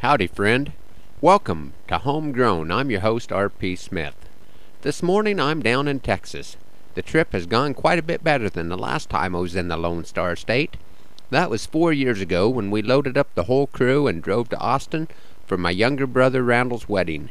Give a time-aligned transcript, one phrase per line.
[0.00, 0.72] Howdy, friend.
[1.20, 2.72] Welcome to Homegrown.
[2.72, 3.76] I'm your host, R.P.
[3.76, 4.14] Smith.
[4.80, 6.56] This morning I'm down in Texas.
[6.94, 9.68] The trip has gone quite a bit better than the last time I was in
[9.68, 10.78] the Lone Star State.
[11.28, 14.58] That was four years ago when we loaded up the whole crew and drove to
[14.58, 15.06] Austin
[15.46, 17.28] for my younger brother Randall's wedding.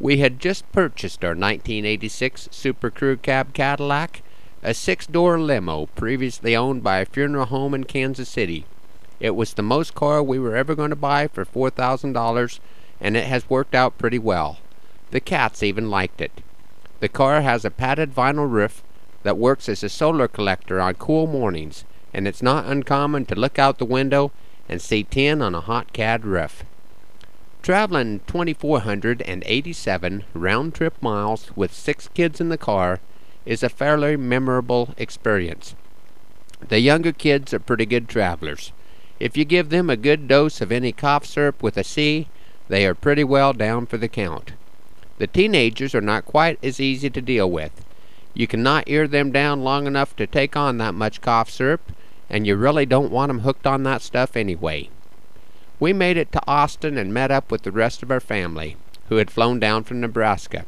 [0.00, 4.22] We had just purchased our 1986 Super Crew Cab Cadillac,
[4.62, 8.64] a six door limo previously owned by a funeral home in Kansas City.
[9.20, 12.60] It was the most car we were ever going to buy for $4,000,
[13.00, 14.58] and it has worked out pretty well.
[15.10, 16.32] The cats even liked it.
[17.00, 18.82] The car has a padded vinyl roof
[19.22, 23.58] that works as a solar collector on cool mornings, and it's not uncommon to look
[23.58, 24.30] out the window
[24.68, 26.62] and see tin on a hot cad roof.
[27.62, 33.00] Traveling 2,487 round trip miles with six kids in the car
[33.44, 35.74] is a fairly memorable experience.
[36.66, 38.72] The younger kids are pretty good travelers.
[39.20, 42.28] If you give them a good dose of any cough syrup with a C,
[42.68, 44.52] they are pretty well down for the count.
[45.18, 47.84] The teenagers are not quite as easy to deal with.
[48.34, 51.92] You cannot ear them down long enough to take on that much cough syrup,
[52.30, 54.88] and you really don't want 'em hooked on that stuff anyway.
[55.80, 58.76] We made it to Austin and met up with the rest of our family,
[59.08, 60.64] who had flown down from Nebraska.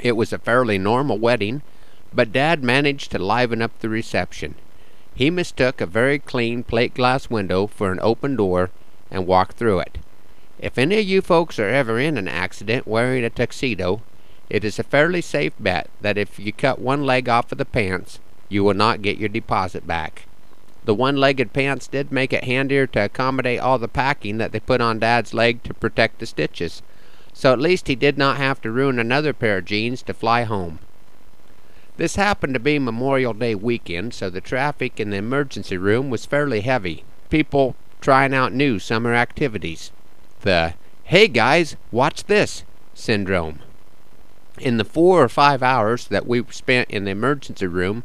[0.00, 1.62] It was a fairly normal wedding,
[2.12, 4.56] but Dad managed to liven up the reception.
[5.14, 8.70] He mistook a very clean plate glass window for an open door
[9.10, 9.98] and walked through it.
[10.58, 14.00] If any of you folks are ever in an accident wearing a tuxedo,
[14.48, 17.64] it is a fairly safe bet that if you cut one leg off of the
[17.64, 20.24] pants, you will not get your deposit back.
[20.84, 24.60] The one legged pants did make it handier to accommodate all the packing that they
[24.60, 26.82] put on Dad's leg to protect the stitches,
[27.32, 30.42] so at least he did not have to ruin another pair of jeans to fly
[30.42, 30.80] home.
[31.98, 36.24] This happened to be Memorial Day weekend, so the traffic in the emergency room was
[36.24, 37.04] fairly heavy.
[37.28, 39.92] People trying out new summer activities.
[40.40, 40.72] The
[41.04, 43.58] hey guys, watch this syndrome.
[44.58, 48.04] In the four or five hours that we spent in the emergency room,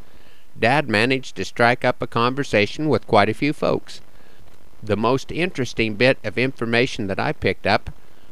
[0.60, 4.02] Dad managed to strike up a conversation with quite a few folks.
[4.84, 7.90] The most interesting bit of information that I picked up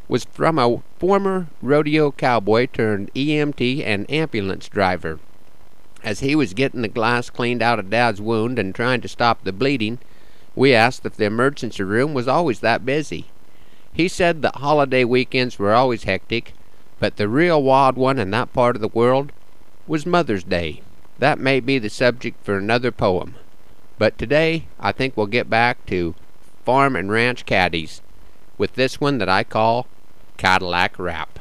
[0.10, 5.20] was from a former rodeo cowboy turned EMT and ambulance driver.
[6.06, 9.44] As he was getting the glass cleaned out of Dad's wound and trying to stop
[9.44, 9.98] the bleeding,
[10.56, 13.26] we asked if the emergency room was always that busy.
[13.92, 16.54] He said that holiday weekends were always hectic,
[17.00, 19.32] but the real wild one in that part of the world
[19.88, 20.84] was Mother's Day.
[21.18, 23.34] That may be the subject for another poem.
[23.98, 26.14] But today I think we'll get back to
[26.64, 28.04] farm and ranch caddies
[28.60, 29.88] with this one that I call
[30.38, 31.35] Cadillac Rap.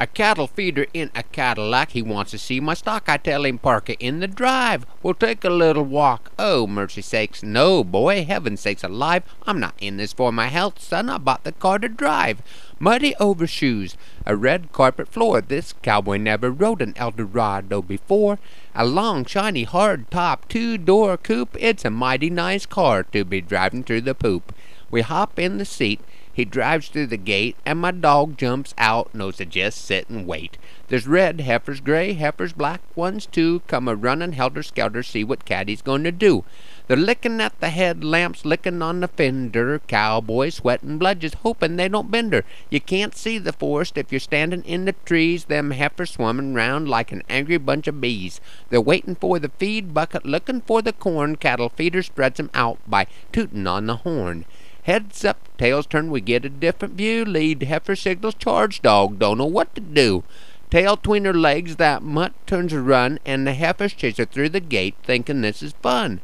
[0.00, 3.08] A cattle feeder in a Cadillac, he wants to see my stock.
[3.08, 4.86] I tell him park it in the drive.
[5.02, 6.30] We'll take a little walk.
[6.38, 9.24] Oh, mercy sakes, no, boy, heaven sakes alive.
[9.44, 11.10] I'm not in this for my health, son.
[11.10, 12.42] I bought the car to drive.
[12.78, 15.40] Muddy overshoes, a red carpet floor.
[15.40, 18.38] This cowboy never rode an Eldorado before.
[18.76, 21.56] A long, shiny, hard top, two door coupe.
[21.58, 24.54] It's a mighty nice car to be driving through the poop.
[24.90, 26.00] We hop in the seat.
[26.32, 30.24] He drives through the gate, and my dog jumps out, knows to just sit and
[30.24, 30.56] wait.
[30.86, 35.44] There's red heifers, gray heifers, black ones too, come a runnin' helter skelter, see what
[35.44, 36.44] Caddy's going to do.
[36.86, 42.10] They're lickin' at the headlamps, lickin' on the fender, cowboys sweatin' just hopin' they don't
[42.10, 42.44] bend her.
[42.70, 46.88] You can't see the forest if you're standin' in the trees, them heifers swummin' round
[46.88, 48.40] like an angry bunch of bees.
[48.70, 52.78] They're waitin' for the feed bucket, lookin' for the corn, cattle feeder spreads 'em out
[52.86, 54.44] by tootin' on the horn.
[54.88, 57.22] Heads up, tails turn, we get a different view.
[57.22, 60.24] Lead heifer signals, charge dog, don't know what to do.
[60.70, 64.48] Tail tween her legs, that mutt turns a run, and the heifers chase her through
[64.48, 66.22] the gate, thinking this is fun.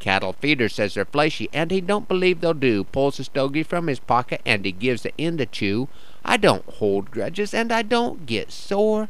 [0.00, 2.82] Cattle feeder says they're fleshy, and he don't believe they'll do.
[2.82, 5.86] Pulls a stogie from his pocket, and he gives the end a chew.
[6.24, 9.08] I don't hold grudges, and I don't get sore,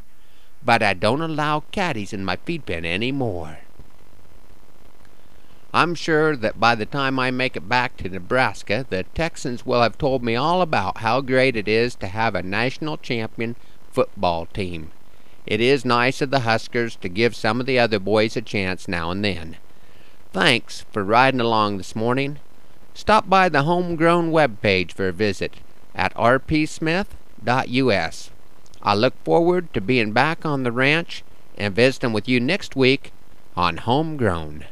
[0.63, 3.61] but I don't allow caddies in my feed pen any more.
[5.73, 9.81] I'm sure that by the time I make it back to Nebraska, the Texans will
[9.81, 13.55] have told me all about how great it is to have a national champion
[13.89, 14.91] football team.
[15.45, 18.89] It is nice of the Huskers to give some of the other boys a chance
[18.89, 19.55] now and then.
[20.33, 22.39] Thanks for riding along this morning.
[22.93, 25.55] Stop by the homegrown web page for a visit
[25.95, 28.29] at rpsmith.us.
[28.83, 31.23] I look forward to being back on the ranch
[31.57, 33.13] and visiting with you next week
[33.55, 34.65] on Homegrown.